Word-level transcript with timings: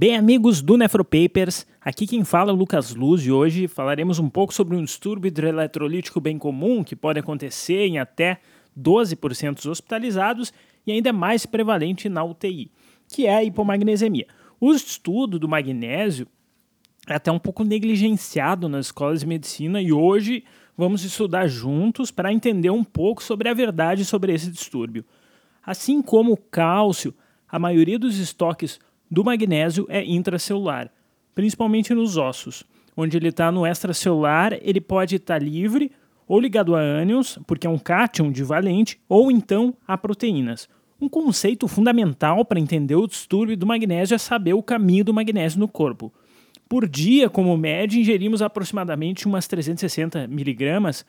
Bem, 0.00 0.16
amigos 0.16 0.62
do 0.62 0.78
Nefropapers, 0.78 1.66
aqui 1.78 2.06
quem 2.06 2.24
fala 2.24 2.50
é 2.50 2.54
o 2.54 2.56
Lucas 2.56 2.94
Luz 2.94 3.26
e 3.26 3.30
hoje 3.30 3.68
falaremos 3.68 4.18
um 4.18 4.30
pouco 4.30 4.54
sobre 4.54 4.74
um 4.74 4.82
distúrbio 4.82 5.28
hidroeletrolítico 5.28 6.18
bem 6.18 6.38
comum 6.38 6.82
que 6.82 6.96
pode 6.96 7.18
acontecer 7.18 7.86
em 7.86 7.98
até 7.98 8.40
12% 8.78 9.56
dos 9.56 9.66
hospitalizados 9.66 10.54
e 10.86 10.92
ainda 10.92 11.12
mais 11.12 11.44
prevalente 11.44 12.08
na 12.08 12.24
UTI, 12.24 12.70
que 13.08 13.26
é 13.26 13.34
a 13.34 13.44
hipomagnesemia. 13.44 14.26
O 14.58 14.72
estudo 14.72 15.38
do 15.38 15.46
magnésio 15.46 16.26
é 17.08 17.14
até 17.14 17.30
um 17.30 17.38
pouco 17.38 17.64
negligenciado 17.64 18.68
nas 18.68 18.86
escolas 18.86 19.20
de 19.20 19.26
medicina 19.26 19.80
e 19.80 19.92
hoje 19.92 20.44
vamos 20.76 21.04
estudar 21.04 21.46
juntos 21.46 22.10
para 22.10 22.32
entender 22.32 22.70
um 22.70 22.84
pouco 22.84 23.22
sobre 23.22 23.48
a 23.48 23.54
verdade 23.54 24.04
sobre 24.04 24.32
esse 24.32 24.50
distúrbio. 24.50 25.04
Assim 25.64 26.00
como 26.00 26.32
o 26.32 26.36
cálcio, 26.36 27.14
a 27.48 27.58
maioria 27.58 27.98
dos 27.98 28.18
estoques 28.18 28.80
do 29.10 29.24
magnésio 29.24 29.86
é 29.88 30.04
intracelular, 30.04 30.90
principalmente 31.34 31.92
nos 31.92 32.16
ossos. 32.16 32.64
Onde 32.96 33.16
ele 33.16 33.28
está 33.28 33.50
no 33.50 33.66
extracelular, 33.66 34.58
ele 34.62 34.80
pode 34.80 35.16
estar 35.16 35.38
tá 35.38 35.44
livre 35.44 35.90
ou 36.26 36.38
ligado 36.38 36.76
a 36.76 36.80
ânions, 36.80 37.38
porque 37.46 37.66
é 37.66 37.70
um 37.70 37.78
cátion 37.78 38.30
divalente, 38.30 39.00
ou 39.08 39.32
então 39.32 39.74
a 39.86 39.98
proteínas. 39.98 40.68
Um 41.00 41.08
conceito 41.08 41.66
fundamental 41.66 42.44
para 42.44 42.60
entender 42.60 42.94
o 42.94 43.06
distúrbio 43.06 43.56
do 43.56 43.66
magnésio 43.66 44.14
é 44.14 44.18
saber 44.18 44.52
o 44.52 44.62
caminho 44.62 45.04
do 45.04 45.14
magnésio 45.14 45.58
no 45.58 45.66
corpo. 45.66 46.12
Por 46.70 46.88
dia, 46.88 47.28
como 47.28 47.56
média, 47.56 47.98
ingerimos 47.98 48.40
aproximadamente 48.40 49.26
umas 49.26 49.48
360 49.48 50.28
miligramas, 50.28 51.04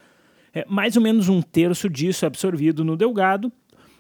é, 0.52 0.66
mais 0.68 0.98
ou 0.98 1.04
menos 1.04 1.30
um 1.30 1.40
terço 1.40 1.88
disso 1.88 2.26
é 2.26 2.28
absorvido 2.28 2.84
no 2.84 2.98
delgado. 2.98 3.52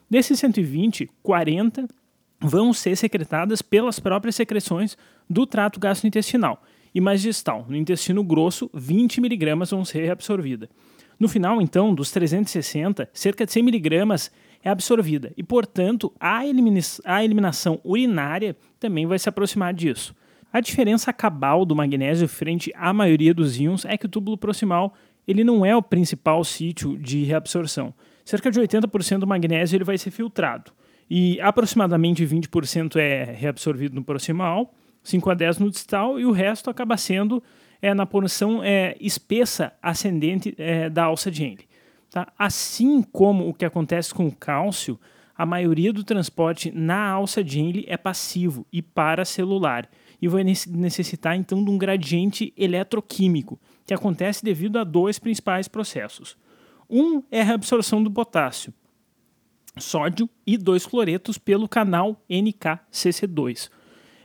Desses 0.09 0.39
120, 0.39 1.07
40 1.21 1.87
vão 2.39 2.73
ser 2.73 2.95
secretadas 2.95 3.61
pelas 3.61 3.99
próprias 3.99 4.33
secreções 4.33 4.97
do 5.29 5.45
trato 5.45 5.79
gastrointestinal 5.79 6.63
e 6.95 6.99
mais 6.99 7.21
distal. 7.21 7.63
No 7.69 7.77
intestino 7.77 8.23
grosso, 8.23 8.67
20 8.73 9.19
mg 9.19 9.65
vão 9.69 9.85
ser 9.85 10.09
absorvidas. 10.09 10.67
No 11.19 11.29
final, 11.29 11.61
então, 11.61 11.93
dos 11.93 12.09
360, 12.09 13.07
cerca 13.13 13.45
de 13.45 13.51
100 13.51 13.67
mg 13.67 14.31
é 14.63 14.69
absorvida 14.71 15.31
e, 15.37 15.43
portanto, 15.43 16.11
a, 16.19 16.43
elimina 16.43 16.79
a 17.05 17.23
eliminação 17.23 17.79
urinária 17.83 18.57
também 18.79 19.05
vai 19.05 19.19
se 19.19 19.29
aproximar 19.29 19.75
disso. 19.75 20.15
A 20.53 20.59
diferença 20.59 21.13
cabal 21.13 21.65
do 21.65 21.75
magnésio 21.75 22.27
frente 22.27 22.73
à 22.75 22.91
maioria 22.91 23.33
dos 23.33 23.57
íons 23.57 23.85
é 23.85 23.97
que 23.97 24.05
o 24.05 24.09
túbulo 24.09 24.37
proximal 24.37 24.93
ele 25.27 25.43
não 25.43 25.65
é 25.65 25.75
o 25.75 25.81
principal 25.81 26.43
sítio 26.43 26.97
de 26.97 27.23
reabsorção. 27.23 27.93
Cerca 28.25 28.51
de 28.51 28.59
80% 28.59 29.19
do 29.19 29.27
magnésio 29.27 29.77
ele 29.77 29.83
vai 29.83 29.97
ser 29.97 30.11
filtrado 30.11 30.71
e 31.09 31.39
aproximadamente 31.41 32.25
20% 32.25 32.97
é 32.97 33.23
reabsorvido 33.23 33.95
no 33.95 34.03
proximal, 34.03 34.73
5 35.03 35.29
a 35.29 35.33
10 35.33 35.59
no 35.59 35.69
distal 35.69 36.19
e 36.19 36.25
o 36.25 36.31
resto 36.31 36.69
acaba 36.69 36.97
sendo 36.97 37.41
é, 37.81 37.93
na 37.93 38.05
porção 38.05 38.61
é, 38.63 38.95
espessa 38.99 39.73
ascendente 39.81 40.53
é, 40.57 40.89
da 40.89 41.05
alça 41.05 41.31
de 41.31 41.43
Henle. 41.43 41.67
Tá? 42.09 42.27
Assim 42.37 43.01
como 43.01 43.47
o 43.47 43.53
que 43.53 43.65
acontece 43.65 44.13
com 44.13 44.27
o 44.27 44.35
cálcio, 44.35 44.99
a 45.35 45.45
maioria 45.45 45.93
do 45.93 46.03
transporte 46.03 46.71
na 46.71 47.09
alça 47.09 47.43
de 47.43 47.59
Henle 47.59 47.85
é 47.87 47.97
passivo 47.97 48.65
e 48.71 48.81
paracelular 48.81 49.89
e 50.21 50.27
vai 50.27 50.43
necessitar 50.43 51.35
então 51.35 51.63
de 51.63 51.71
um 51.71 51.77
gradiente 51.77 52.53
eletroquímico 52.55 53.59
que 53.85 53.93
acontece 53.93 54.43
devido 54.43 54.77
a 54.77 54.83
dois 54.83 55.17
principais 55.17 55.67
processos. 55.67 56.37
Um 56.89 57.23
é 57.31 57.41
a 57.41 57.43
reabsorção 57.43 58.03
do 58.03 58.11
potássio, 58.11 58.73
sódio 59.77 60.29
e 60.45 60.57
dois 60.57 60.85
cloretos 60.85 61.37
pelo 61.37 61.67
canal 61.67 62.21
NKCC2. 62.29 63.69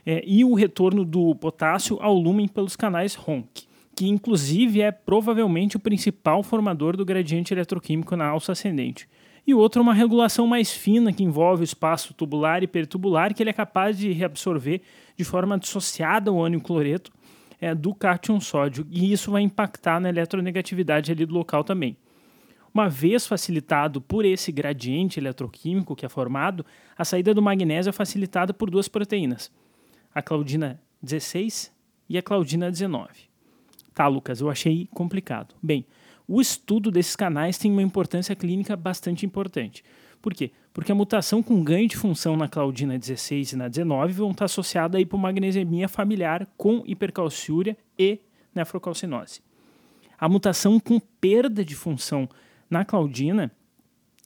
É, 0.05 0.23
e 0.25 0.45
o 0.45 0.53
retorno 0.53 1.03
do 1.03 1.35
potássio 1.35 1.97
ao 1.99 2.13
lúmen 2.13 2.47
pelos 2.47 2.75
canais 2.75 3.15
RONC, 3.15 3.67
que 3.95 4.07
inclusive 4.07 4.81
é 4.81 4.91
provavelmente 4.91 5.75
o 5.75 5.79
principal 5.79 6.43
formador 6.43 6.95
do 6.95 7.03
gradiente 7.03 7.53
eletroquímico 7.53 8.15
na 8.15 8.27
alça 8.27 8.51
ascendente. 8.51 9.09
E 9.47 9.53
outro, 9.53 9.81
uma 9.81 9.93
regulação 9.93 10.45
mais 10.45 10.73
fina 10.73 11.13
que 11.13 11.23
envolve 11.23 11.61
o 11.61 11.63
espaço 11.63 12.13
tubular 12.13 12.63
e 12.63 12.67
peritubular, 12.67 13.33
que 13.33 13.41
ele 13.41 13.49
é 13.49 13.53
capaz 13.53 13.97
de 13.97 14.11
reabsorver 14.11 14.81
de 15.15 15.23
forma 15.23 15.57
dissociada 15.57 16.33
o 16.33 16.43
ânion 16.43 16.59
cloreto 16.59 17.13
é, 17.61 17.73
do 17.73 17.95
cátion 17.95 18.41
sódio, 18.41 18.85
e 18.91 19.09
isso 19.09 19.31
vai 19.31 19.41
impactar 19.41 20.01
na 20.01 20.09
eletronegatividade 20.09 21.13
ali 21.13 21.25
do 21.25 21.33
local 21.33 21.63
também. 21.63 21.95
Uma 22.73 22.89
vez 22.89 23.25
facilitado 23.25 24.01
por 24.01 24.25
esse 24.25 24.51
gradiente 24.51 25.17
eletroquímico 25.17 25.95
que 25.95 26.05
é 26.05 26.09
formado, 26.09 26.65
a 26.97 27.05
saída 27.05 27.33
do 27.33 27.41
magnésio 27.41 27.89
é 27.89 27.93
facilitada 27.93 28.53
por 28.53 28.69
duas 28.69 28.89
proteínas, 28.89 29.49
a 30.13 30.21
claudina 30.21 30.77
16 31.01 31.73
e 32.09 32.17
a 32.17 32.21
claudina 32.21 32.69
19. 32.69 33.07
Tá, 33.93 34.07
Lucas, 34.07 34.41
eu 34.41 34.49
achei 34.49 34.89
complicado. 34.93 35.55
Bem, 35.63 35.85
o 36.27 36.41
estudo 36.41 36.91
desses 36.91 37.15
canais 37.15 37.57
tem 37.57 37.71
uma 37.71 37.81
importância 37.81 38.35
clínica 38.35 38.75
bastante 38.75 39.25
importante. 39.25 39.83
Por 40.21 40.33
quê? 40.33 40.51
Porque 40.73 40.91
a 40.91 40.95
mutação 40.95 41.41
com 41.41 41.63
ganho 41.63 41.87
de 41.87 41.95
função 41.95 42.35
na 42.35 42.47
claudina 42.47 42.97
16 42.97 43.53
e 43.53 43.55
na 43.55 43.67
19 43.67 44.13
vão 44.13 44.31
estar 44.31 44.45
associada 44.45 44.97
à 44.97 45.01
hipomagnesemia 45.01 45.87
familiar 45.87 46.47
com 46.57 46.83
hipercalciúria 46.85 47.77
e 47.97 48.19
nefrocalcinose. 48.53 49.41
A 50.19 50.27
mutação 50.27 50.79
com 50.79 50.99
perda 50.99 51.63
de 51.63 51.75
função 51.75 52.27
na 52.69 52.83
Claudina 52.83 53.51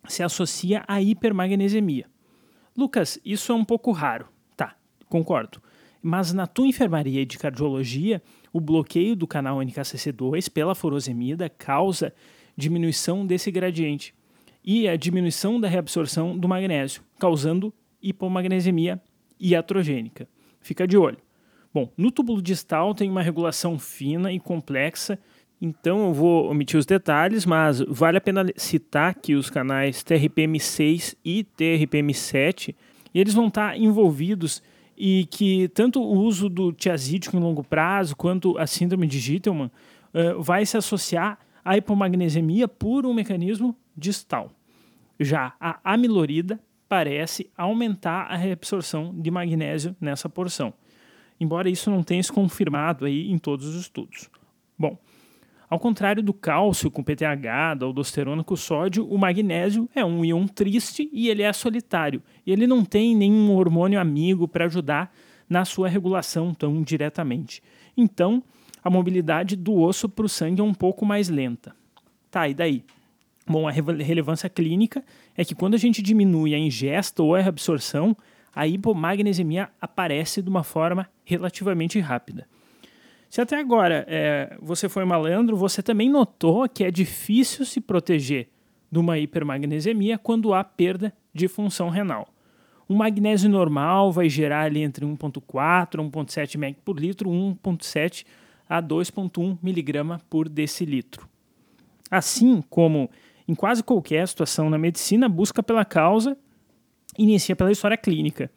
se 0.07 0.23
associa 0.23 0.83
à 0.87 1.01
hipermagnesemia. 1.01 2.09
Lucas, 2.75 3.19
isso 3.25 3.51
é 3.51 3.55
um 3.55 3.65
pouco 3.65 3.91
raro. 3.91 4.27
Tá, 4.55 4.75
concordo. 5.09 5.61
Mas 6.01 6.33
na 6.33 6.47
tua 6.47 6.67
enfermaria 6.67 7.25
de 7.25 7.37
cardiologia, 7.37 8.21
o 8.51 8.59
bloqueio 8.59 9.15
do 9.15 9.27
canal 9.27 9.57
NKCC2 9.59 10.49
pela 10.49 10.73
furosemida 10.73 11.49
causa 11.49 12.13
diminuição 12.57 13.25
desse 13.25 13.51
gradiente 13.51 14.13
e 14.63 14.87
a 14.87 14.95
diminuição 14.95 15.59
da 15.59 15.67
reabsorção 15.67 16.37
do 16.37 16.47
magnésio, 16.47 17.01
causando 17.19 17.73
hipomagnesemia 18.01 19.01
iatrogênica. 19.39 20.27
Fica 20.59 20.87
de 20.87 20.97
olho. 20.97 21.17
Bom, 21.73 21.89
no 21.95 22.11
túbulo 22.11 22.41
distal 22.41 22.93
tem 22.93 23.09
uma 23.09 23.21
regulação 23.21 23.79
fina 23.79 24.31
e 24.31 24.39
complexa 24.39 25.17
então 25.61 26.07
eu 26.07 26.13
vou 26.13 26.49
omitir 26.49 26.79
os 26.79 26.87
detalhes, 26.87 27.45
mas 27.45 27.81
vale 27.87 28.17
a 28.17 28.21
pena 28.21 28.47
citar 28.55 29.13
que 29.13 29.35
os 29.35 29.47
canais 29.47 30.03
TRPM6 30.03 31.15
e 31.23 31.45
TRPM7 31.55 32.73
eles 33.13 33.35
vão 33.35 33.47
estar 33.47 33.77
envolvidos 33.77 34.63
e 35.03 35.25
que 35.25 35.67
tanto 35.69 35.99
o 35.99 36.13
uso 36.15 36.47
do 36.47 36.71
tiazídico 36.71 37.35
em 37.35 37.39
longo 37.39 37.63
prazo 37.63 38.15
quanto 38.15 38.55
a 38.59 38.67
síndrome 38.67 39.07
de 39.07 39.17
Gittelman 39.17 39.71
uh, 40.13 40.39
vai 40.39 40.63
se 40.63 40.77
associar 40.77 41.39
à 41.65 41.75
hipomagnesemia 41.75 42.67
por 42.67 43.03
um 43.07 43.11
mecanismo 43.11 43.75
distal. 43.97 44.51
Já 45.19 45.55
a 45.59 45.79
amilorida 45.83 46.59
parece 46.87 47.49
aumentar 47.57 48.27
a 48.29 48.35
reabsorção 48.35 49.11
de 49.19 49.31
magnésio 49.31 49.95
nessa 49.99 50.29
porção, 50.29 50.71
embora 51.39 51.67
isso 51.67 51.89
não 51.89 52.03
tenha 52.03 52.21
se 52.21 52.31
confirmado 52.31 53.03
aí 53.03 53.31
em 53.31 53.39
todos 53.39 53.65
os 53.65 53.81
estudos. 53.81 54.29
Bom, 54.77 54.99
ao 55.71 55.79
contrário 55.79 56.21
do 56.21 56.33
cálcio 56.33 56.91
com 56.91 57.01
PTH, 57.01 57.75
da 57.79 57.85
aldosterona 57.85 58.43
com 58.43 58.57
sódio, 58.57 59.07
o 59.07 59.17
magnésio 59.17 59.89
é 59.95 60.03
um 60.03 60.25
íon 60.25 60.45
triste 60.45 61.09
e 61.13 61.29
ele 61.29 61.43
é 61.43 61.53
solitário. 61.53 62.21
E 62.45 62.51
ele 62.51 62.67
não 62.67 62.83
tem 62.83 63.15
nenhum 63.15 63.55
hormônio 63.55 63.97
amigo 63.97 64.49
para 64.49 64.65
ajudar 64.65 65.15
na 65.49 65.63
sua 65.63 65.87
regulação 65.87 66.53
tão 66.53 66.83
diretamente. 66.83 67.63
Então, 67.95 68.43
a 68.83 68.89
mobilidade 68.89 69.55
do 69.55 69.79
osso 69.79 70.09
para 70.09 70.25
o 70.25 70.29
sangue 70.29 70.59
é 70.59 70.63
um 70.63 70.73
pouco 70.73 71.05
mais 71.05 71.29
lenta. 71.29 71.73
Tá, 72.29 72.49
e 72.49 72.53
daí? 72.53 72.83
Bom, 73.47 73.65
a 73.65 73.71
relevância 73.71 74.49
clínica 74.49 75.01
é 75.37 75.45
que 75.45 75.55
quando 75.55 75.75
a 75.75 75.77
gente 75.77 76.01
diminui 76.01 76.53
a 76.53 76.59
ingesta 76.59 77.23
ou 77.23 77.33
a 77.33 77.39
absorção, 77.39 78.13
a 78.53 78.67
hipomagnesemia 78.67 79.69
aparece 79.79 80.41
de 80.41 80.49
uma 80.49 80.65
forma 80.65 81.07
relativamente 81.23 81.97
rápida. 81.97 82.45
Se 83.31 83.39
até 83.39 83.57
agora 83.57 84.05
é, 84.09 84.57
você 84.61 84.89
foi 84.89 85.05
malandro, 85.05 85.55
você 85.55 85.81
também 85.81 86.09
notou 86.09 86.67
que 86.67 86.83
é 86.83 86.91
difícil 86.91 87.63
se 87.63 87.79
proteger 87.79 88.49
de 88.91 88.99
uma 88.99 89.17
hipermagnesemia 89.17 90.17
quando 90.17 90.53
há 90.53 90.61
perda 90.65 91.13
de 91.33 91.47
função 91.47 91.87
renal. 91.87 92.27
Um 92.89 92.95
magnésio 92.97 93.49
normal 93.49 94.11
vai 94.11 94.27
gerar 94.27 94.63
ali 94.63 94.81
entre 94.81 95.05
1,4 95.05 95.55
a 95.57 95.87
1,7 95.87 96.55
mg 96.55 96.75
por 96.83 96.99
litro, 96.99 97.29
1,7 97.29 98.25
a 98.67 98.83
2,1 98.83 99.57
mg 99.63 100.21
por 100.29 100.49
decilitro. 100.49 101.25
Assim 102.09 102.61
como 102.69 103.09
em 103.47 103.55
quase 103.55 103.81
qualquer 103.81 104.27
situação 104.27 104.69
na 104.69 104.77
medicina, 104.77 105.29
busca 105.29 105.63
pela 105.63 105.85
causa 105.85 106.37
inicia 107.17 107.55
pela 107.55 107.71
história 107.71 107.95
clínica. 107.95 108.51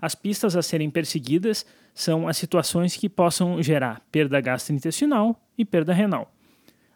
As 0.00 0.14
pistas 0.14 0.54
a 0.54 0.62
serem 0.62 0.90
perseguidas 0.90 1.66
são 1.94 2.26
as 2.26 2.36
situações 2.36 2.96
que 2.96 3.08
possam 3.08 3.62
gerar 3.62 4.02
perda 4.10 4.40
gastrointestinal 4.40 5.40
e 5.56 5.64
perda 5.64 5.92
renal. 5.92 6.32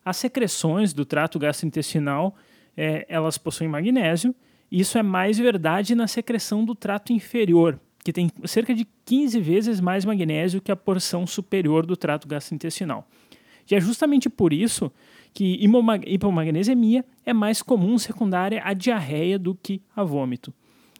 As 0.04 0.16
secreções 0.16 0.92
do 0.92 1.04
trato 1.04 1.38
gastrointestinal, 1.38 2.34
é, 2.76 3.04
elas 3.08 3.36
possuem 3.36 3.68
magnésio, 3.68 4.34
e 4.70 4.80
isso 4.80 4.98
é 4.98 5.02
mais 5.02 5.38
verdade 5.38 5.94
na 5.94 6.06
secreção 6.06 6.64
do 6.64 6.74
trato 6.74 7.12
inferior, 7.12 7.78
que 8.04 8.12
tem 8.12 8.30
cerca 8.44 8.74
de 8.74 8.86
15 9.04 9.40
vezes 9.40 9.80
mais 9.80 10.04
magnésio 10.04 10.60
que 10.60 10.72
a 10.72 10.76
porção 10.76 11.26
superior 11.26 11.84
do 11.84 11.96
trato 11.96 12.28
gastrointestinal. 12.28 13.06
E 13.70 13.74
é 13.74 13.80
justamente 13.80 14.30
por 14.30 14.52
isso 14.52 14.92
que 15.34 15.58
hipomagnesemia 16.06 17.04
é 17.24 17.32
mais 17.32 17.60
comum 17.60 17.98
secundária 17.98 18.62
à 18.64 18.72
diarreia 18.72 19.38
do 19.38 19.54
que 19.54 19.82
a 19.94 20.02
vômito. 20.02 20.54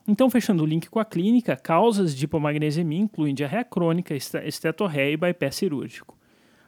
Então, 0.08 0.30
fechando 0.30 0.62
o 0.62 0.66
link 0.66 0.88
com 0.88 1.00
a 1.00 1.04
clínica, 1.04 1.56
causas 1.56 2.14
de 2.14 2.24
hipomagnesemia 2.26 3.00
incluem 3.00 3.34
diarreia 3.34 3.64
crônica, 3.64 4.14
estetorreia 4.14 5.12
e 5.12 5.16
bypass 5.16 5.56
cirúrgico. 5.56 6.16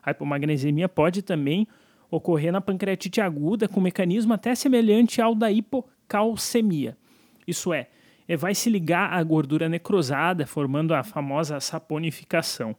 A 0.03 0.11
hipomagnesemia 0.11 0.89
pode 0.89 1.23
também 1.23 1.69
ocorrer 2.11 2.51
na 2.51 2.61
pancreatite 2.61 3.21
aguda 3.21 3.69
com 3.69 3.79
um 3.79 3.83
mecanismo 3.83 4.33
até 4.33 4.55
semelhante 4.55 5.21
ao 5.21 5.35
da 5.35 5.53
hipocalcemia. 5.53 6.97
Isso 7.47 7.73
é, 7.73 7.89
é 8.27 8.37
vai 8.37 8.55
se 8.55 8.69
ligar 8.69 9.13
à 9.13 9.23
gordura 9.23 9.69
necrosada, 9.69 10.47
formando 10.47 10.93
a 10.93 11.05
famosa 11.05 11.61
saponificação. 11.61 12.75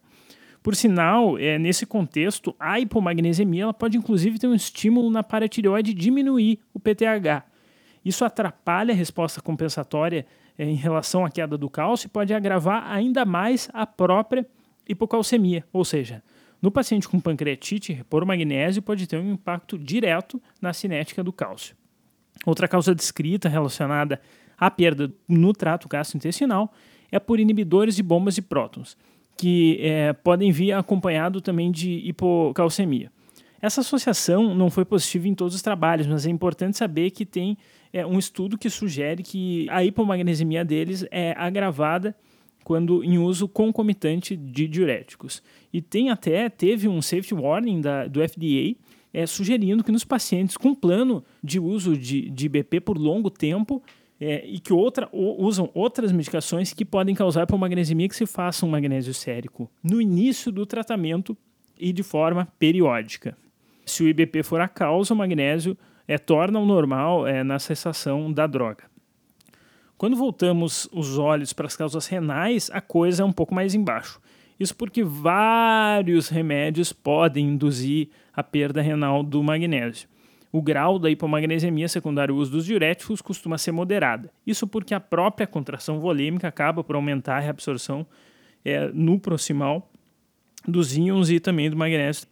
Por 0.61 0.75
sinal, 0.75 1.37
é, 1.37 1.57
nesse 1.57 1.85
contexto, 1.85 2.53
a 2.59 2.79
hipomagnesemia 2.79 3.63
ela 3.63 3.73
pode 3.73 3.97
inclusive 3.97 4.37
ter 4.37 4.47
um 4.47 4.53
estímulo 4.53 5.09
na 5.09 5.23
paratireoide 5.23 5.93
diminuir 5.93 6.59
o 6.73 6.79
PTH. 6.79 7.45
Isso 8.03 8.25
atrapalha 8.25 8.93
a 8.93 8.97
resposta 8.97 9.41
compensatória 9.41 10.25
em 10.59 10.75
relação 10.75 11.25
à 11.25 11.29
queda 11.29 11.57
do 11.57 11.69
cálcio 11.69 12.09
pode 12.09 12.33
agravar 12.33 12.91
ainda 12.91 13.25
mais 13.25 13.69
a 13.73 13.87
própria 13.87 14.45
hipocalcemia, 14.87 15.63
ou 15.71 15.85
seja, 15.85 16.21
no 16.61 16.69
paciente 16.69 17.07
com 17.07 17.19
pancreatite, 17.19 17.93
repor 17.93 18.25
magnésio 18.25 18.81
pode 18.81 19.07
ter 19.07 19.17
um 19.17 19.31
impacto 19.31 19.77
direto 19.77 20.41
na 20.61 20.73
cinética 20.73 21.23
do 21.23 21.31
cálcio. 21.31 21.75
Outra 22.45 22.67
causa 22.67 22.93
descrita 22.93 23.47
relacionada 23.47 24.19
à 24.57 24.69
perda 24.69 25.13
no 25.27 25.53
trato 25.53 25.87
gastrointestinal 25.87 26.73
é 27.11 27.19
por 27.19 27.39
inibidores 27.39 27.95
de 27.95 28.03
bombas 28.03 28.35
de 28.35 28.41
prótons 28.41 28.97
que 29.39 29.79
é, 29.81 30.11
podem 30.11 30.51
vir 30.51 30.73
acompanhado 30.73 31.39
também 31.39 31.71
de 31.71 31.91
hipocalcemia. 32.05 33.09
Essa 33.61 33.79
associação 33.79 34.53
não 34.53 34.69
foi 34.69 34.83
positiva 34.83 35.29
em 35.29 35.33
todos 35.33 35.55
os 35.55 35.61
trabalhos, 35.61 36.07
mas 36.07 36.25
é 36.25 36.29
importante 36.29 36.77
saber 36.77 37.11
que 37.11 37.25
tem 37.25 37.57
é, 37.91 38.05
um 38.05 38.19
estudo 38.19 38.57
que 38.57 38.69
sugere 38.69 39.23
que 39.23 39.67
a 39.69 39.83
hipomagnesemia 39.83 40.63
deles 40.63 41.05
é 41.11 41.33
agravada 41.37 42.15
quando 42.63 43.03
em 43.03 43.17
uso 43.17 43.47
concomitante 43.47 44.35
de 44.35 44.67
diuréticos. 44.67 45.41
E 45.73 45.81
tem 45.81 46.09
até, 46.09 46.49
teve 46.49 46.87
um 46.87 47.01
safety 47.01 47.33
warning 47.33 47.81
da, 47.81 48.05
do 48.07 48.19
FDA 48.27 48.75
é, 49.13 49.25
sugerindo 49.25 49.83
que 49.83 49.91
nos 49.91 50.03
pacientes 50.03 50.55
com 50.55 50.75
plano 50.75 51.23
de 51.43 51.59
uso 51.59 51.97
de, 51.97 52.29
de 52.29 52.47
BP 52.47 52.81
por 52.81 52.97
longo 52.97 53.29
tempo, 53.29 53.81
é, 54.21 54.45
e 54.45 54.59
que 54.59 54.73
outra, 54.73 55.07
ou, 55.11 55.41
usam 55.41 55.69
outras 55.73 56.11
medicações 56.11 56.73
que 56.73 56.83
podem 56.83 57.15
causar 57.15 57.43
hipomagnesemia 57.43 58.09
que 58.09 58.15
se 58.15 58.25
faça 58.25 58.65
um 58.65 58.69
magnésio 58.69 59.13
sérico 59.13 59.71
no 59.81 60.01
início 60.01 60.51
do 60.51 60.65
tratamento 60.65 61.37
e 61.79 61.93
de 61.93 62.03
forma 62.03 62.47
periódica. 62.59 63.37
Se 63.85 64.03
o 64.03 64.07
IBP 64.07 64.43
for 64.43 64.59
a 64.59 64.67
causa, 64.67 65.13
o 65.13 65.17
magnésio 65.17 65.77
é, 66.09 66.17
torna 66.17 66.59
o 66.59 66.65
normal 66.65 67.25
é, 67.27 67.43
na 67.43 67.59
cessação 67.59 68.33
da 68.33 68.47
droga. 68.47 68.83
Quando 69.97 70.17
voltamos 70.17 70.89
os 70.91 71.17
olhos 71.17 71.53
para 71.53 71.67
as 71.67 71.77
causas 71.77 72.07
renais, 72.07 72.69
a 72.73 72.81
coisa 72.81 73.23
é 73.23 73.25
um 73.25 73.31
pouco 73.31 73.53
mais 73.53 73.75
embaixo. 73.75 74.19
Isso 74.59 74.75
porque 74.75 75.03
vários 75.03 76.27
remédios 76.27 76.91
podem 76.91 77.49
induzir 77.49 78.09
a 78.33 78.43
perda 78.43 78.81
renal 78.81 79.23
do 79.23 79.43
magnésio 79.43 80.09
o 80.51 80.61
grau 80.61 80.97
da 80.97 81.09
hipomagnesemia 81.09 81.87
secundária 81.87 82.33
ao 82.33 82.39
uso 82.39 82.51
dos 82.51 82.65
diuréticos 82.65 83.21
costuma 83.21 83.57
ser 83.57 83.71
moderada. 83.71 84.31
Isso 84.45 84.65
porque 84.67 84.93
a 84.93 84.99
própria 84.99 85.45
contração 85.45 85.99
volêmica 85.99 86.47
acaba 86.47 86.83
por 86.83 86.95
aumentar 86.95 87.37
a 87.37 87.39
reabsorção 87.39 88.05
é, 88.65 88.89
no 88.93 89.19
proximal 89.19 89.89
dos 90.67 90.97
íons 90.97 91.29
e 91.29 91.39
também 91.39 91.69
do 91.69 91.77
magnésio. 91.77 92.27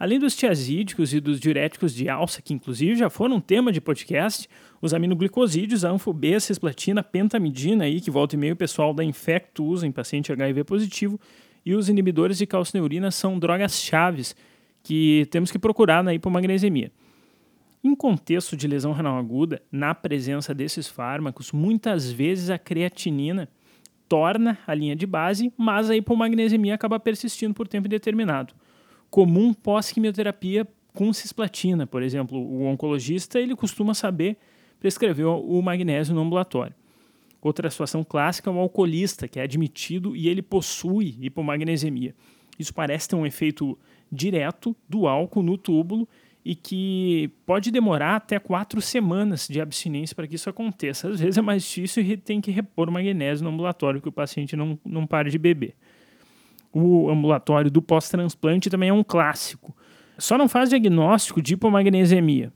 Além 0.00 0.18
dos 0.18 0.34
tiazídicos 0.34 1.12
e 1.12 1.20
dos 1.20 1.38
diuréticos 1.38 1.94
de 1.94 2.08
alça, 2.08 2.40
que 2.40 2.54
inclusive 2.54 2.96
já 2.96 3.10
foram 3.10 3.38
tema 3.38 3.70
de 3.70 3.82
podcast, 3.82 4.48
os 4.80 4.94
aminoglicosídeos, 4.94 5.84
a 5.84 5.90
anfobê, 5.90 6.36
a 6.36 6.40
cisplatina, 6.40 7.02
a 7.02 7.04
pentamidina, 7.04 7.84
aí, 7.84 8.00
que 8.00 8.10
volta 8.10 8.34
e 8.34 8.38
meio 8.38 8.54
o 8.54 8.56
pessoal 8.56 8.94
da 8.94 9.04
Infecto 9.04 9.62
usa 9.62 9.86
em 9.86 9.92
paciente 9.92 10.32
HIV 10.32 10.64
positivo, 10.64 11.20
e 11.66 11.74
os 11.74 11.90
inibidores 11.90 12.38
de 12.38 12.46
calcineurina 12.46 13.10
são 13.10 13.38
drogas 13.38 13.74
chaves 13.74 14.34
que 14.82 15.28
temos 15.30 15.50
que 15.50 15.58
procurar 15.58 16.02
na 16.02 16.14
hipomagnesemia. 16.14 16.90
Em 17.84 17.94
contexto 17.94 18.56
de 18.56 18.66
lesão 18.66 18.92
renal 18.92 19.18
aguda, 19.18 19.60
na 19.70 19.94
presença 19.94 20.54
desses 20.54 20.88
fármacos, 20.88 21.52
muitas 21.52 22.10
vezes 22.10 22.48
a 22.48 22.56
creatinina 22.58 23.50
torna 24.08 24.58
a 24.66 24.72
linha 24.72 24.96
de 24.96 25.06
base, 25.06 25.52
mas 25.58 25.90
a 25.90 25.96
hipomagnesemia 25.96 26.74
acaba 26.74 26.98
persistindo 26.98 27.52
por 27.52 27.68
tempo 27.68 27.86
indeterminado. 27.86 28.54
Comum 29.10 29.52
pós-quimioterapia 29.52 30.66
com 30.94 31.12
cisplatina, 31.12 31.86
por 31.86 32.02
exemplo, 32.02 32.38
o 32.38 32.64
oncologista 32.64 33.40
ele 33.40 33.54
costuma 33.54 33.94
saber 33.94 34.36
prescrever 34.78 35.26
o 35.26 35.60
magnésio 35.62 36.14
no 36.14 36.20
ambulatório. 36.20 36.74
Outra 37.42 37.70
situação 37.70 38.04
clássica 38.04 38.50
é 38.50 38.52
o 38.52 38.58
alcoolista, 38.58 39.26
que 39.26 39.38
é 39.38 39.42
admitido 39.42 40.14
e 40.14 40.28
ele 40.28 40.42
possui 40.42 41.16
hipomagnesemia. 41.20 42.14
Isso 42.58 42.74
parece 42.74 43.08
ter 43.08 43.16
um 43.16 43.24
efeito 43.24 43.78
direto 44.12 44.76
do 44.88 45.06
álcool 45.06 45.42
no 45.42 45.56
túbulo 45.56 46.08
e 46.44 46.54
que 46.54 47.30
pode 47.46 47.70
demorar 47.70 48.16
até 48.16 48.38
quatro 48.38 48.80
semanas 48.80 49.46
de 49.48 49.60
abstinência 49.60 50.14
para 50.14 50.26
que 50.26 50.34
isso 50.34 50.48
aconteça. 50.48 51.08
Às 51.08 51.20
vezes 51.20 51.38
é 51.38 51.42
mais 51.42 51.62
difícil 51.62 52.02
e 52.02 52.16
tem 52.16 52.40
que 52.40 52.50
repor 52.50 52.90
magnésio 52.90 53.44
no 53.44 53.50
ambulatório 53.50 54.00
que 54.00 54.08
o 54.08 54.12
paciente 54.12 54.56
não, 54.56 54.78
não 54.84 55.06
pare 55.06 55.30
de 55.30 55.38
beber. 55.38 55.74
O 56.72 57.10
ambulatório 57.10 57.70
do 57.70 57.82
pós-transplante 57.82 58.70
também 58.70 58.90
é 58.90 58.92
um 58.92 59.02
clássico. 59.02 59.74
Só 60.18 60.38
não 60.38 60.48
faz 60.48 60.68
diagnóstico 60.68 61.40
de 61.40 61.54
hipomagnesemia 61.54 62.52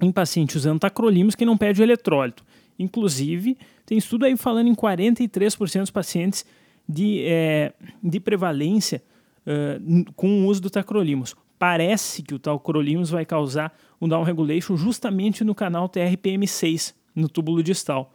em 0.00 0.10
paciente 0.10 0.56
usando 0.56 0.80
tacrolimus 0.80 1.34
que 1.34 1.44
não 1.44 1.58
pede 1.58 1.82
o 1.82 1.84
eletrólito. 1.84 2.44
Inclusive, 2.78 3.58
tem 3.84 3.98
estudo 3.98 4.24
aí 4.24 4.36
falando 4.36 4.68
em 4.68 4.74
43% 4.74 5.80
dos 5.80 5.90
pacientes 5.90 6.46
de, 6.88 7.22
é, 7.26 7.74
de 8.02 8.18
prevalência 8.18 9.02
uh, 9.46 10.12
com 10.14 10.42
o 10.42 10.46
uso 10.46 10.62
do 10.62 10.70
tacrolimus 10.70 11.34
parece 11.60 12.22
que 12.22 12.34
o 12.34 12.38
tal 12.38 12.58
Crolimus 12.58 13.10
vai 13.10 13.26
causar 13.26 13.78
um 14.00 14.08
down 14.08 14.22
regulation 14.22 14.78
justamente 14.78 15.44
no 15.44 15.54
canal 15.54 15.90
TRPM6, 15.90 16.94
no 17.14 17.28
túbulo 17.28 17.62
distal. 17.62 18.14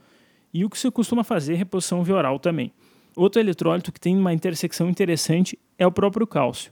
E 0.52 0.66
o 0.66 0.70
que 0.70 0.80
se 0.80 0.90
costuma 0.90 1.24
fazer 1.24 1.54
é 1.54 1.56
reposição 1.56 2.04
via 2.04 2.16
oral 2.16 2.40
também. 2.40 2.74
Outro 3.16 3.42
eletrólito 3.42 3.92
que 3.92 4.00
tem 4.00 4.18
uma 4.18 4.34
intersecção 4.34 4.90
interessante 4.90 5.58
é 5.78 5.86
o 5.88 5.92
próprio 5.92 6.28
cálcio. 6.28 6.72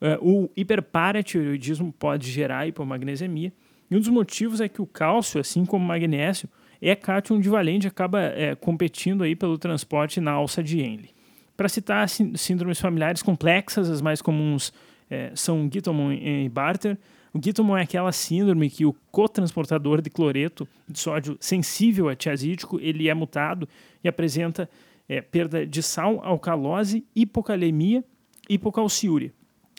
Uh, 0.00 0.44
o 0.44 0.50
hiperparatiroidismo 0.56 1.92
pode 1.92 2.30
gerar 2.30 2.66
hipomagnesemia, 2.68 3.52
e 3.90 3.96
um 3.96 3.98
dos 3.98 4.08
motivos 4.08 4.60
é 4.60 4.68
que 4.68 4.82
o 4.82 4.86
cálcio, 4.86 5.40
assim 5.40 5.64
como 5.64 5.84
o 5.84 5.88
magnésio, 5.88 6.48
é 6.80 6.94
cátion 6.94 7.40
divalente 7.40 7.86
acaba 7.86 8.20
é, 8.20 8.54
competindo 8.54 9.24
aí 9.24 9.34
pelo 9.34 9.58
transporte 9.58 10.20
na 10.20 10.32
alça 10.32 10.62
de 10.62 10.80
Henle. 10.80 11.10
Para 11.56 11.68
citar 11.68 12.08
síndromes 12.08 12.80
familiares 12.80 13.22
complexas, 13.22 13.90
as 13.90 14.00
mais 14.00 14.22
comuns 14.22 14.72
é, 15.10 15.32
são 15.34 15.68
Gittomon 15.72 16.12
e 16.12 16.48
Barter. 16.48 16.96
O 17.34 17.40
Gittomon 17.42 17.76
é 17.76 17.82
aquela 17.82 18.12
síndrome 18.12 18.70
que 18.70 18.86
o 18.86 18.94
cotransportador 19.10 20.00
de 20.00 20.08
cloreto 20.08 20.68
de 20.88 21.00
sódio 21.00 21.36
sensível 21.40 22.08
a 22.08 22.14
tiazídico 22.14 22.78
ele 22.80 23.08
é 23.08 23.14
mutado 23.14 23.68
e 24.04 24.08
apresenta 24.08 24.70
é, 25.08 25.20
perda 25.20 25.66
de 25.66 25.82
sal, 25.82 26.20
alcalose, 26.22 27.04
hipocalemia 27.14 28.04
hipocalciúria. 28.48 29.32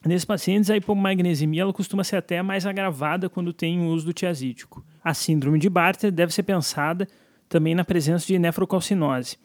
Nesses 0.06 0.26
pacientes, 0.26 0.70
a 0.70 0.78
hipomagnesemia 0.78 1.64
ela 1.64 1.74
costuma 1.74 2.04
ser 2.04 2.18
até 2.18 2.42
mais 2.42 2.66
agravada 2.66 3.30
quando 3.30 3.52
tem 3.52 3.80
o 3.82 3.88
uso 3.88 4.06
do 4.06 4.14
tiazídico. 4.14 4.86
A 5.04 5.14
síndrome 5.14 5.60
de 5.60 5.70
Barter 5.70 6.12
deve 6.12 6.34
ser 6.34 6.44
pensada 6.44 7.08
também 7.50 7.74
na 7.74 7.84
presença 7.84 8.26
de 8.28 8.38
nefrocalcinose, 8.38 9.38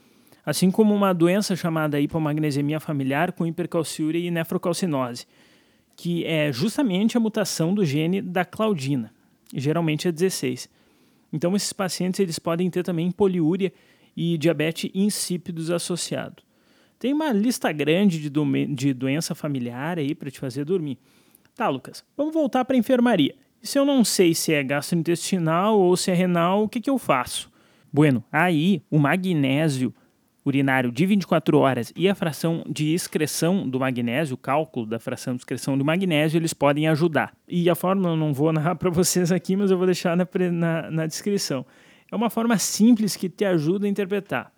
assim 0.44 0.70
como 0.70 0.94
uma 0.94 1.12
doença 1.12 1.56
chamada 1.56 2.00
hipomagnesemia 2.00 2.78
familiar 2.78 3.32
com 3.32 3.46
hipercalciúria 3.46 4.18
e 4.18 4.30
nefrocalcinose 4.30 5.26
que 5.96 6.24
é 6.24 6.52
justamente 6.52 7.16
a 7.16 7.20
mutação 7.20 7.74
do 7.74 7.84
gene 7.84 8.20
da 8.20 8.44
claudina, 8.44 9.12
geralmente 9.52 10.08
é 10.08 10.12
16. 10.12 10.68
Então 11.32 11.54
esses 11.54 11.72
pacientes 11.72 12.20
eles 12.20 12.38
podem 12.38 12.70
ter 12.70 12.82
também 12.82 13.10
poliúria 13.10 13.72
e 14.16 14.38
diabetes 14.38 14.90
insípidos 14.94 15.70
associado. 15.70 16.42
Tem 16.98 17.12
uma 17.12 17.32
lista 17.32 17.70
grande 17.72 18.20
de, 18.20 18.30
do 18.30 18.44
de 18.68 18.94
doença 18.94 19.34
familiar 19.34 19.98
aí 19.98 20.14
para 20.14 20.30
te 20.30 20.38
fazer 20.38 20.64
dormir. 20.64 20.98
Tá, 21.54 21.68
Lucas, 21.68 22.04
vamos 22.16 22.32
voltar 22.32 22.64
para 22.64 22.76
a 22.76 22.78
enfermaria. 22.78 23.34
E 23.62 23.66
se 23.66 23.78
eu 23.78 23.84
não 23.84 24.04
sei 24.04 24.34
se 24.34 24.52
é 24.52 24.62
gastrointestinal 24.62 25.78
ou 25.78 25.96
se 25.96 26.10
é 26.10 26.14
renal, 26.14 26.64
o 26.64 26.68
que, 26.68 26.80
que 26.80 26.90
eu 26.90 26.98
faço? 26.98 27.50
Bueno, 27.92 28.24
aí 28.30 28.82
o 28.90 28.98
magnésio 28.98 29.94
urinário 30.44 30.92
de 30.92 31.06
24 31.06 31.58
horas 31.58 31.92
e 31.96 32.08
a 32.08 32.14
fração 32.14 32.62
de 32.68 32.92
excreção 32.92 33.68
do 33.68 33.80
magnésio, 33.80 34.34
o 34.34 34.38
cálculo 34.38 34.84
da 34.84 34.98
fração 34.98 35.34
de 35.34 35.40
excreção 35.40 35.78
do 35.78 35.84
magnésio, 35.84 36.38
eles 36.38 36.52
podem 36.52 36.86
ajudar. 36.88 37.32
E 37.48 37.70
a 37.70 37.74
fórmula 37.74 38.10
eu 38.10 38.16
não 38.16 38.34
vou 38.34 38.52
narrar 38.52 38.74
para 38.74 38.90
vocês 38.90 39.32
aqui, 39.32 39.56
mas 39.56 39.70
eu 39.70 39.78
vou 39.78 39.86
deixar 39.86 40.16
na, 40.16 40.28
na, 40.52 40.90
na 40.90 41.06
descrição. 41.06 41.64
É 42.10 42.16
uma 42.16 42.30
forma 42.30 42.58
simples 42.58 43.16
que 43.16 43.28
te 43.28 43.44
ajuda 43.44 43.86
a 43.86 43.88
interpretar. 43.88 44.52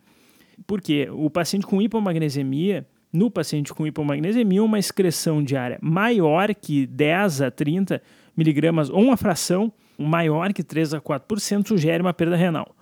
Porque 0.67 1.09
o 1.11 1.29
paciente 1.29 1.67
com 1.67 1.81
hipomagnesemia, 1.83 2.87
no 3.13 3.31
paciente 3.31 3.73
com 3.73 3.87
hipomagnesemia, 3.87 4.63
uma 4.63 4.79
excreção 4.79 5.43
diária 5.43 5.79
maior 5.83 6.55
que 6.55 6.87
10 6.87 7.43
a 7.43 7.51
30 7.51 8.03
miligramas 8.37 8.91
ou 8.91 9.03
uma 9.03 9.17
fração 9.17 9.73
maior 9.99 10.53
que 10.53 10.63
3 10.63 10.95
a 10.95 11.01
4% 11.01 11.69
sugere 11.69 12.03
uma 12.03 12.15
perda 12.15 12.37
renal. 12.37 12.75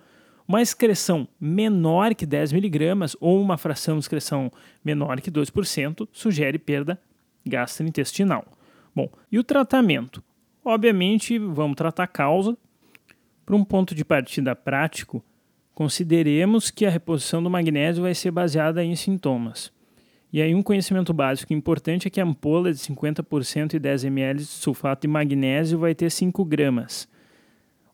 Uma 0.47 0.61
excreção 0.61 1.27
menor 1.39 2.13
que 2.13 2.25
10 2.25 2.51
miligramas 2.51 3.15
ou 3.19 3.41
uma 3.41 3.57
fração 3.57 3.95
de 3.95 4.01
excreção 4.01 4.51
menor 4.83 5.19
que 5.19 5.31
2% 5.31 6.07
sugere 6.11 6.59
perda 6.59 6.99
gastrointestinal. 7.45 8.45
Bom, 8.95 9.09
e 9.31 9.39
o 9.39 9.43
tratamento? 9.43 10.23
Obviamente, 10.63 11.37
vamos 11.39 11.75
tratar 11.75 12.03
a 12.03 12.07
causa. 12.07 12.57
Para 13.45 13.55
um 13.55 13.63
ponto 13.63 13.93
de 13.93 14.03
partida 14.03 14.55
prático, 14.55 15.23
consideremos 15.73 16.71
que 16.71 16.85
a 16.85 16.89
reposição 16.89 17.43
do 17.43 17.49
magnésio 17.49 18.01
vai 18.01 18.15
ser 18.15 18.31
baseada 18.31 18.83
em 18.83 18.95
sintomas. 18.95 19.71
E 20.33 20.41
aí 20.41 20.55
um 20.55 20.63
conhecimento 20.63 21.13
básico 21.13 21.53
importante 21.53 22.07
é 22.07 22.09
que 22.09 22.19
a 22.19 22.23
ampola 22.23 22.73
de 22.73 22.79
50% 22.79 23.75
e 23.75 23.79
10 23.79 24.05
ml 24.05 24.39
de 24.39 24.45
sulfato 24.45 25.01
de 25.01 25.07
magnésio 25.07 25.77
vai 25.77 25.93
ter 25.93 26.09
5 26.09 26.43
gramas. 26.43 27.07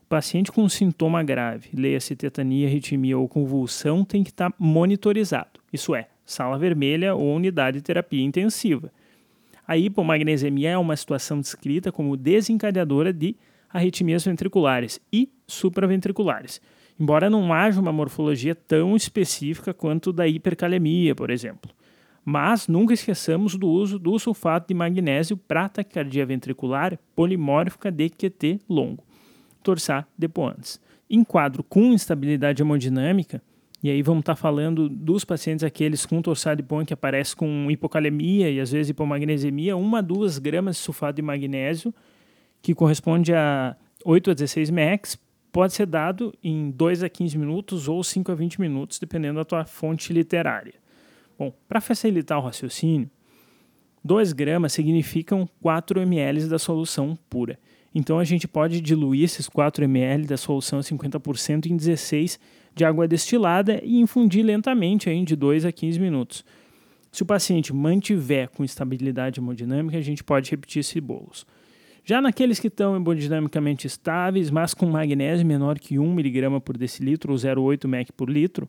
O 0.04 0.08
paciente 0.08 0.52
com 0.52 0.64
um 0.64 0.70
sintoma 0.70 1.22
grave, 1.22 1.70
leia-se 1.74 2.16
tetania, 2.16 2.68
arritmia 2.68 3.18
ou 3.18 3.28
convulsão, 3.28 4.06
tem 4.06 4.24
que 4.24 4.30
estar 4.30 4.50
tá 4.50 4.56
monitorizado. 4.58 5.60
Isso 5.72 5.94
é, 5.94 6.08
sala 6.26 6.58
vermelha 6.58 7.14
ou 7.14 7.36
unidade 7.36 7.78
de 7.78 7.84
terapia 7.84 8.24
intensiva. 8.24 8.92
A 9.68 9.78
hipomagnesemia 9.78 10.72
é 10.72 10.78
uma 10.78 10.96
situação 10.96 11.40
descrita 11.40 11.92
como 11.92 12.18
desencadeadora 12.18 13.14
de 13.14 13.36
arritmias 13.74 14.26
ventriculares 14.26 15.00
e 15.12 15.32
supraventriculares, 15.48 16.62
embora 17.00 17.30
não 17.30 17.54
haja 17.54 17.80
uma 17.80 17.92
morfologia 17.92 18.56
tão 18.56 18.96
específica 18.96 19.74
quanto 19.74 20.12
da 20.14 20.28
hipercalemia, 20.28 21.16
por 21.16 21.30
exemplo. 21.30 21.72
Mas 22.24 22.68
nunca 22.68 22.94
esqueçamos 22.94 23.56
do 23.56 23.68
uso 23.68 23.98
do 23.98 24.18
sulfato 24.20 24.68
de 24.68 24.74
magnésio 24.74 25.36
para 25.36 25.68
taquicardia 25.68 26.26
ventricular 26.26 26.98
polimórfica 27.16 27.92
de 27.92 28.10
QT 28.10 28.60
longo, 28.70 29.04
torçar 29.64 30.08
depoantes. 30.18 30.80
Em 31.10 31.24
quadro 31.24 31.64
com 31.64 31.92
instabilidade 31.92 32.62
hemodinâmica, 32.62 33.42
e 33.84 33.90
aí 33.90 34.04
vamos 34.04 34.22
estar 34.22 34.36
tá 34.36 34.40
falando 34.40 34.88
dos 34.88 35.26
pacientes 35.26 35.64
aqueles 35.64 36.06
com 36.06 36.22
torçar 36.22 36.56
de 36.56 36.62
pão 36.62 36.86
que 36.86 36.94
aparece 36.94 37.36
com 37.36 37.70
hipocalemia 37.72 38.50
e 38.52 38.60
às 38.60 38.72
vezes 38.72 38.92
hipomagnesemia, 38.92 39.76
uma 39.76 40.00
a 40.00 40.02
duas 40.02 40.38
gramas 40.38 40.76
de 40.76 40.84
sulfato 40.84 41.16
de 41.16 41.24
magnésio, 41.24 41.92
que 42.62 42.76
corresponde 42.76 43.34
a 43.34 43.76
8 44.06 44.32
a 44.32 44.34
16 44.34 44.70
mEq, 44.70 45.16
pode 45.52 45.74
ser 45.74 45.86
dado 45.86 46.34
em 46.44 46.72
2 46.72 47.04
a 47.04 47.10
15 47.10 47.38
minutos 47.38 47.88
ou 47.88 48.04
5 48.04 48.32
a 48.32 48.36
20 48.36 48.62
minutos, 48.62 49.00
dependendo 49.00 49.40
da 49.40 49.46
tua 49.46 49.66
fonte 49.66 50.14
literária. 50.14 50.74
Bom, 51.38 51.54
para 51.68 51.82
facilitar 51.82 52.40
o 52.40 52.44
raciocínio, 52.44 53.10
2 54.04 54.34
gramas 54.34 54.74
significam 54.74 55.48
4 55.62 56.02
ml 56.02 56.48
da 56.48 56.58
solução 56.58 57.18
pura. 57.30 57.60
Então 57.94 58.20
a 58.20 58.24
gente 58.24 58.48
pode 58.48 58.80
diluir 58.80 59.26
esses 59.26 59.50
4 59.50 59.84
ml 59.84 60.26
da 60.26 60.38
solução 60.38 60.80
a 60.80 60.82
50% 60.82 61.66
em 61.66 61.76
16 61.76 62.40
de 62.74 62.86
água 62.86 63.08
destilada 63.08 63.82
e 63.84 64.00
infundir 64.00 64.46
lentamente 64.46 65.10
aí 65.10 65.24
de 65.26 65.36
2 65.36 65.66
a 65.66 65.72
15 65.72 66.00
minutos. 66.00 66.46
Se 67.12 67.24
o 67.24 67.26
paciente 67.26 67.74
mantiver 67.74 68.50
com 68.50 68.64
estabilidade 68.64 69.40
hemodinâmica, 69.40 69.98
a 69.98 70.02
gente 70.02 70.24
pode 70.24 70.50
repetir 70.50 70.80
esse 70.80 71.02
bolos. 71.02 71.46
Já 72.04 72.22
naqueles 72.22 72.60
que 72.60 72.68
estão 72.68 72.96
hemodinamicamente 72.96 73.86
estáveis, 73.86 74.50
mas 74.50 74.74
com 74.74 74.86
magnésio 74.88 75.46
menor 75.46 75.78
que 75.78 76.00
1 76.00 76.12
mg 76.12 76.60
por 76.62 76.78
decilitro 76.78 77.32
ou 77.32 77.38
0,8 77.38 77.88
mEq 77.88 78.12
por 78.12 78.30
litro, 78.30 78.68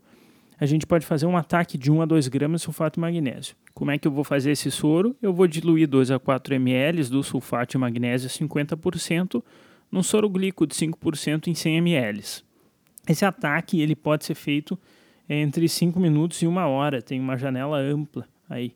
a 0.61 0.67
gente 0.67 0.87
pode 0.87 1.05
fazer 1.05 1.27
um 1.27 1.37
ataque 1.37 1.77
de 1.77 1.91
1 1.91 2.03
a 2.03 2.07
2 2.07 2.29
gramas 2.29 2.61
de 2.61 2.67
sulfato 2.67 2.97
de 2.97 3.01
magnésio. 3.01 3.57
Como 3.75 3.91
é 3.91 3.99
que 3.99 4.07
eu 4.07 4.13
vou 4.13 4.23
fazer 4.23 4.53
esse 4.53 4.71
soro? 4.71 5.17
Eu 5.21 5.33
vou 5.33 5.47
diluir 5.47 5.89
2 5.89 6.11
a 6.11 6.19
4 6.19 6.55
ml 6.55 7.05
do 7.05 7.23
sulfato 7.23 7.73
de 7.73 7.79
magnésio 7.79 8.29
a 8.29 8.31
50% 8.31 9.43
num 9.91 10.03
soro 10.03 10.29
glico 10.29 10.67
de 10.67 10.75
5% 10.75 11.49
em 11.49 11.55
100 11.55 11.79
ml. 11.79 12.23
Esse 13.09 13.25
ataque 13.25 13.81
ele 13.81 13.97
pode 13.97 14.25
ser 14.25 14.35
feito 14.35 14.79
entre 15.29 15.69
5 15.69 15.99
minutos 15.99 16.41
e 16.43 16.47
1 16.47 16.57
hora, 16.57 17.03
tem 17.03 17.19
uma 17.19 17.37
janela 17.37 17.79
ampla 17.79 18.29
aí. 18.49 18.75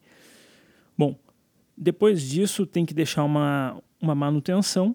Bom, 0.97 1.17
depois 1.77 2.23
disso 2.23 2.67
tem 2.67 2.85
que 2.85 2.95
deixar 2.95 3.23
uma, 3.23 3.81
uma 4.01 4.15
manutenção 4.15 4.95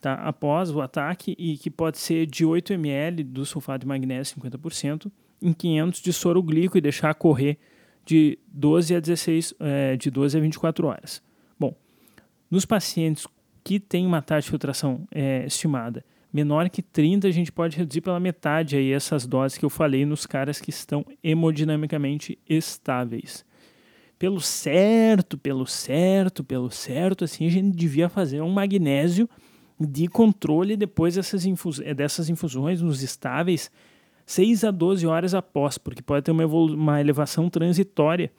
tá, 0.00 0.14
após 0.14 0.70
o 0.70 0.80
ataque 0.80 1.34
e 1.38 1.56
que 1.56 1.70
pode 1.70 1.98
ser 1.98 2.26
de 2.26 2.44
8 2.44 2.72
ml 2.72 3.24
do 3.24 3.44
sulfato 3.44 3.80
de 3.80 3.86
magnésio 3.86 4.36
50% 4.40 5.10
em 5.40 5.52
500 5.52 6.00
de 6.00 6.12
soro 6.12 6.42
glico 6.42 6.78
e 6.78 6.80
deixar 6.80 7.14
correr 7.14 7.58
de 8.04 8.38
12 8.48 8.96
a 8.96 9.00
16, 9.00 9.54
é, 9.60 9.96
de 9.96 10.10
12 10.10 10.36
a 10.36 10.40
24 10.40 10.86
horas. 10.86 11.22
Bom, 11.58 11.74
nos 12.50 12.64
pacientes 12.64 13.26
que 13.62 13.78
têm 13.78 14.06
uma 14.06 14.20
taxa 14.20 14.46
de 14.46 14.50
filtração 14.50 15.06
é, 15.10 15.46
estimada 15.46 16.04
menor 16.32 16.70
que 16.70 16.80
30, 16.80 17.28
a 17.28 17.30
gente 17.30 17.52
pode 17.52 17.76
reduzir 17.76 18.00
pela 18.00 18.18
metade 18.18 18.76
aí 18.76 18.90
essas 18.90 19.26
doses 19.26 19.58
que 19.58 19.64
eu 19.64 19.70
falei 19.70 20.06
nos 20.06 20.24
caras 20.24 20.60
que 20.60 20.70
estão 20.70 21.04
hemodinamicamente 21.22 22.38
estáveis. 22.48 23.44
Pelo 24.22 24.40
certo, 24.40 25.36
pelo 25.36 25.66
certo, 25.66 26.44
pelo 26.44 26.70
certo, 26.70 27.24
assim 27.24 27.44
a 27.44 27.50
gente 27.50 27.76
devia 27.76 28.08
fazer 28.08 28.40
um 28.40 28.50
magnésio 28.50 29.28
de 29.80 30.06
controle 30.06 30.76
depois 30.76 31.16
dessas, 31.16 31.44
infus 31.44 31.80
dessas 31.80 32.28
infusões 32.28 32.80
nos 32.80 33.02
estáveis 33.02 33.68
6 34.24 34.62
a 34.62 34.70
12 34.70 35.04
horas 35.08 35.34
após, 35.34 35.76
porque 35.76 36.00
pode 36.00 36.22
ter 36.24 36.30
uma, 36.30 36.46
uma 36.46 37.00
elevação 37.00 37.50
transitória 37.50 38.30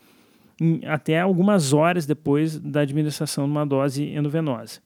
em, 0.57 0.79
até 0.85 1.19
algumas 1.19 1.73
horas 1.73 2.05
depois 2.05 2.57
da 2.57 2.79
administração 2.79 3.43
de 3.43 3.51
uma 3.51 3.65
dose 3.65 4.05
endovenosa. 4.05 4.79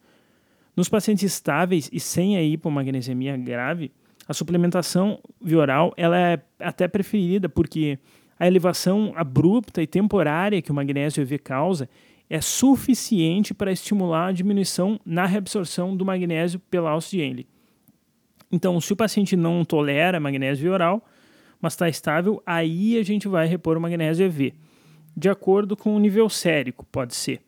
Nos 0.76 0.90
pacientes 0.90 1.32
estáveis 1.32 1.92
e 1.94 2.00
sem 2.00 2.38
a 2.38 2.42
hipomagnesemia 2.42 3.38
grave, 3.38 3.92
a 4.28 4.34
suplementação 4.34 5.20
via 5.40 5.60
oral 5.60 5.94
ela 5.96 6.18
é 6.18 6.42
até 6.60 6.88
preferida 6.88 7.48
porque 7.48 8.00
a 8.40 8.48
elevação 8.48 9.14
abrupta 9.16 9.82
e 9.82 9.88
temporária 9.88 10.62
que 10.62 10.72
o 10.72 10.76
magnésio 10.76 11.22
EV 11.22 11.40
causa 11.40 11.90
é 12.30 12.42
suficiente 12.42 13.54
para 13.54 13.72
estimular 13.72 14.28
a 14.28 14.32
diminuição 14.32 15.00
na 15.06 15.26
reabsorção 15.26 15.96
do 15.96 16.06
magnésio 16.06 16.60
pela 16.60 16.98
Henle. 17.14 17.48
Então, 18.52 18.80
se 18.80 18.94
o 18.94 18.96
paciente 18.96 19.36
não 19.36 19.64
tolera 19.66 20.20
magnésio 20.20 20.72
oral, 20.72 21.06
mas 21.62 21.74
está 21.74 21.90
estável, 21.90 22.42
aí 22.46 22.98
a 22.98 23.04
gente 23.04 23.28
vai 23.28 23.48
repor 23.48 23.78
o 23.78 23.82
magnésio 23.82 24.26
EV, 24.26 24.54
de 25.16 25.30
acordo 25.30 25.76
com 25.76 25.96
o 25.96 26.00
nível 26.00 26.30
sérico, 26.30 26.86
pode 26.92 27.16
ser. 27.16 27.42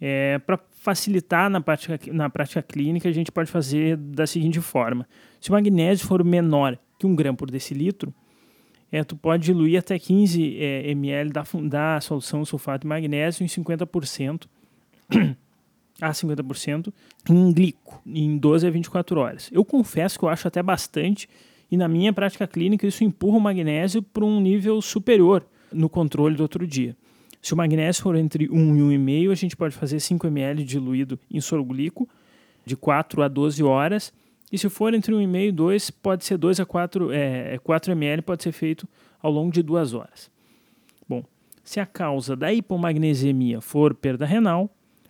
É, 0.00 0.38
Para 0.38 0.58
facilitar 0.70 1.50
na 1.50 1.60
prática, 1.60 1.98
na 2.12 2.30
prática 2.30 2.62
clínica, 2.62 3.08
a 3.08 3.12
gente 3.12 3.30
pode 3.30 3.50
fazer 3.50 3.96
da 3.96 4.26
seguinte 4.26 4.60
forma: 4.60 5.06
se 5.40 5.50
o 5.50 5.52
magnésio 5.52 6.06
for 6.06 6.24
menor 6.24 6.78
que 6.98 7.06
1 7.06 7.14
grama 7.14 7.36
por 7.36 7.50
decilitro, 7.50 8.14
é, 8.92 9.04
tu 9.04 9.16
pode 9.16 9.44
diluir 9.44 9.78
até 9.78 9.98
15 9.98 10.56
é, 10.58 10.90
ml 10.90 11.30
da, 11.30 11.44
da 11.64 12.00
solução 12.00 12.44
sulfato 12.44 12.82
de 12.82 12.88
magnésio 12.88 13.44
em 13.44 13.46
50%. 13.46 14.46
a 16.00 16.10
50% 16.12 16.92
em 17.28 17.52
glico, 17.52 18.00
em 18.06 18.38
12 18.38 18.66
a 18.66 18.70
24 18.70 19.20
horas. 19.20 19.50
Eu 19.52 19.64
confesso 19.64 20.18
que 20.18 20.24
eu 20.24 20.28
acho 20.28 20.48
até 20.48 20.62
bastante, 20.62 21.28
e 21.70 21.76
na 21.76 21.86
minha 21.86 22.12
prática 22.12 22.46
clínica 22.46 22.86
isso 22.86 23.04
empurra 23.04 23.36
o 23.36 23.40
magnésio 23.40 24.02
para 24.02 24.24
um 24.24 24.40
nível 24.40 24.80
superior 24.80 25.44
no 25.72 25.88
controle 25.88 26.34
do 26.34 26.42
outro 26.42 26.66
dia. 26.66 26.96
Se 27.40 27.54
o 27.54 27.56
magnésio 27.56 28.02
for 28.02 28.16
entre 28.16 28.48
1 28.50 28.92
e 28.92 28.98
1,5, 28.98 29.30
a 29.30 29.34
gente 29.34 29.56
pode 29.56 29.74
fazer 29.74 30.00
5 30.00 30.26
ml 30.26 30.64
diluído 30.64 31.18
em 31.30 31.40
soro 31.40 31.64
glico 31.64 32.08
de 32.64 32.76
4 32.76 33.22
a 33.22 33.28
12 33.28 33.62
horas. 33.62 34.12
E 34.50 34.58
se 34.58 34.68
for 34.68 34.92
entre 34.94 35.12
1,5 35.12 35.48
e 35.48 35.52
2, 35.52 35.90
pode 35.90 36.24
ser 36.24 36.36
2 36.36 36.60
a 36.60 36.66
4, 36.66 37.12
é, 37.12 37.58
4 37.58 37.92
ml, 37.92 38.22
pode 38.22 38.42
ser 38.42 38.52
feito 38.52 38.88
ao 39.22 39.30
longo 39.30 39.52
de 39.52 39.62
2 39.62 39.94
horas. 39.94 40.30
Bom, 41.08 41.24
se 41.62 41.78
a 41.78 41.86
causa 41.86 42.34
da 42.34 42.52
hipomagnesemia 42.52 43.60
for 43.60 43.94
perda 43.94 44.26
renal, 44.26 44.68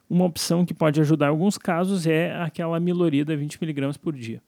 uma 0.08 0.24
opção 0.24 0.66
que 0.66 0.74
pode 0.74 1.00
ajudar 1.00 1.26
em 1.26 1.30
alguns 1.30 1.56
casos 1.56 2.06
é 2.06 2.34
aquela 2.34 2.78
milorida 2.80 3.36
20mg 3.36 3.96
por 3.98 4.12
dia. 4.12 4.42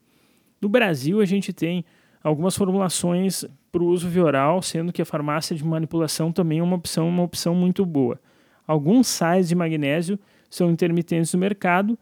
No 0.61 0.69
Brasil, 0.69 1.21
a 1.21 1.25
gente 1.25 1.53
tem 1.53 1.85
algumas 2.23 2.57
formulações 2.57 3.45
para 3.71 3.83
o 3.83 3.87
uso 3.87 4.09
via 4.09 4.25
oral, 4.25 4.61
sendo 4.61 4.93
que 4.93 5.01
a 5.01 5.05
farmácia 5.05 5.57
de 5.57 5.65
manipulação 5.65 6.31
também 6.31 6.59
é 6.59 6.63
uma 6.63 6.77
opção, 6.77 7.09
uma 7.09 7.23
opção 7.23 7.55
muito 7.55 7.87
boa. 7.87 8.21
Alguns 8.67 9.07
sais 9.07 9.49
de 9.49 9.55
magnésio 9.55 10.19
são 10.51 10.71
intermitentes 10.71 11.33
no 11.33 11.41
mercado. 11.41 11.99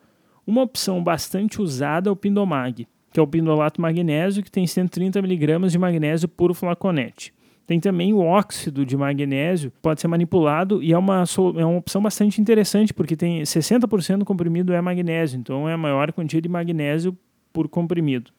Uma 0.51 0.63
opção 0.63 1.01
bastante 1.01 1.63
usada 1.63 2.09
é 2.09 2.13
o 2.13 2.17
Pindomag, 2.17 2.85
que 3.13 3.21
é 3.21 3.23
o 3.23 3.27
pindolato 3.27 3.81
magnésio, 3.81 4.43
que 4.43 4.51
tem 4.51 4.65
130mg 4.65 5.69
de 5.69 5.79
magnésio 5.79 6.29
puro 6.29 6.53
flaconete. 6.53 7.33
Tem 7.69 7.79
também 7.79 8.13
o 8.13 8.19
óxido 8.19 8.85
de 8.85 8.97
magnésio, 8.97 9.73
pode 9.81 10.01
ser 10.01 10.09
manipulado 10.09 10.83
e 10.83 10.93
é 10.93 10.99
uma, 10.99 11.23
é 11.57 11.65
uma 11.65 11.79
opção 11.79 12.03
bastante 12.03 12.41
interessante, 12.41 12.93
porque 12.93 13.15
tem 13.15 13.43
60% 13.43 14.19
do 14.19 14.25
comprimido 14.25 14.73
é 14.73 14.81
magnésio, 14.81 15.39
então 15.39 15.69
é 15.69 15.75
a 15.75 15.79
maior 15.79 16.13
quantia 16.13 16.43
de 16.43 16.49
magnésio 16.49 17.17
por 17.53 17.69
comprimido. 17.69 18.33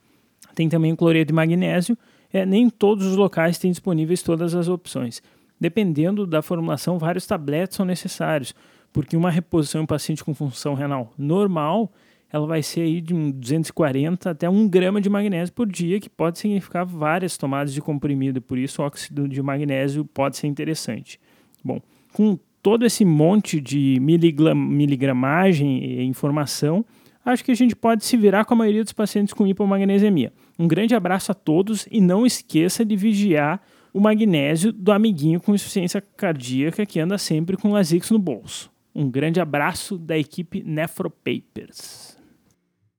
Tem 0.54 0.68
também 0.68 0.92
o 0.92 0.98
cloreto 0.98 1.28
de 1.28 1.34
magnésio, 1.34 1.98
é, 2.34 2.46
nem 2.46 2.70
todos 2.70 3.06
os 3.06 3.16
locais 3.16 3.58
têm 3.58 3.72
disponíveis 3.72 4.22
todas 4.22 4.54
as 4.54 4.68
opções. 4.68 5.24
Dependendo 5.58 6.28
da 6.28 6.42
formulação, 6.42 7.00
vários 7.00 7.26
tabletes 7.26 7.78
são 7.78 7.86
necessários, 7.86 8.54
porque 8.92 9.16
uma 9.16 9.32
reposição 9.32 9.84
em 9.84 9.86
paciente 9.86 10.24
com 10.24 10.34
função 10.34 10.74
renal 10.74 11.14
normal 11.18 11.92
ela 12.32 12.48
vai 12.48 12.64
ser 12.64 12.82
aí 12.82 13.02
de 13.02 13.14
240 13.14 14.30
até 14.30 14.50
1 14.50 14.68
grama 14.70 15.02
de 15.02 15.10
magnésio 15.10 15.54
por 15.54 15.68
dia, 15.68 16.00
que 16.00 16.10
pode 16.10 16.40
significar 16.40 16.86
várias 16.86 17.36
tomadas 17.36 17.74
de 17.74 17.82
comprimido, 17.82 18.42
por 18.42 18.58
isso 18.58 18.82
o 18.82 18.86
óxido 18.86 19.28
de 19.28 19.42
magnésio 19.42 20.06
pode 20.06 20.38
ser 20.38 20.48
interessante. 20.48 21.20
Bom, 21.64 21.82
com 22.14 22.40
todo 22.64 22.86
esse 22.86 23.04
monte 23.04 23.60
de 23.60 23.98
miligramagem 24.00 25.84
e 25.84 26.04
informação, 26.04 26.86
acho 27.26 27.44
que 27.44 27.52
a 27.52 27.56
gente 27.56 27.76
pode 27.76 28.06
se 28.06 28.16
virar 28.16 28.46
com 28.46 28.54
a 28.54 28.58
maioria 28.58 28.84
dos 28.84 28.94
pacientes 28.94 29.34
com 29.34 29.46
hipomagnesemia. 29.46 30.32
Um 30.58 30.68
grande 30.68 30.96
abraço 30.96 31.32
a 31.32 31.36
todos 31.36 31.88
e 31.92 32.00
não 32.00 32.26
esqueça 32.26 32.86
de 32.86 32.96
vigiar 32.96 33.62
o 33.94 34.00
magnésio 34.00 34.72
do 34.72 34.92
amiguinho 34.94 35.42
com 35.42 35.54
insuficiência 35.54 36.02
cardíaca 36.16 36.86
que 36.86 37.00
anda 37.00 37.18
sempre 37.18 37.58
com 37.58 37.74
Lasix 37.74 38.10
no 38.10 38.20
bolso. 38.20 38.72
Um 38.94 39.10
grande 39.10 39.40
abraço 39.40 39.98
da 39.98 40.18
equipe 40.18 40.64
Nefropapers. 40.64 42.18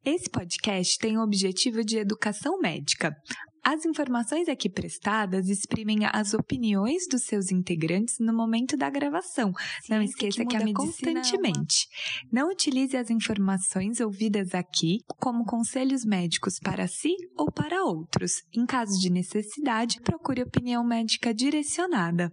Esse 0.05 0.29
podcast 0.29 0.99
tem 0.99 1.17
o 1.19 1.23
objetivo 1.23 1.85
de 1.85 1.99
educação 1.99 2.59
médica. 2.59 3.15
As 3.65 3.85
informações 3.85 4.49
aqui 4.49 4.69
prestadas 4.69 5.49
exprimem 5.49 6.01
as 6.13 6.35
opiniões 6.35 7.07
dos 7.09 7.23
seus 7.23 7.53
integrantes 7.53 8.17
no 8.19 8.35
momento 8.35 8.77
da 8.77 8.91
gravação. 8.91 9.53
Ciência 9.53 9.95
Não 9.95 10.03
esqueça 10.03 10.45
que, 10.45 10.47
que 10.47 10.57
a 10.57 10.65
medicina 10.65 11.21
constantemente. 11.21 11.87
É 11.87 12.25
uma... 12.25 12.43
Não 12.43 12.51
utilize 12.51 12.97
as 12.97 13.09
informações 13.09 14.01
ouvidas 14.01 14.53
aqui 14.53 14.99
como 15.21 15.45
conselhos 15.45 16.05
médicos 16.05 16.59
para 16.59 16.89
si 16.89 17.15
ou 17.37 17.53
para 17.53 17.85
outros. 17.85 18.43
Em 18.53 18.67
caso 18.67 18.99
de 18.99 19.09
necessidade, 19.09 20.01
procure 20.01 20.43
opinião 20.43 20.83
médica 20.83 21.33
direcionada. 21.33 22.33